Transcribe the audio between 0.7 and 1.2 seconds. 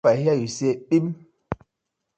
pipp.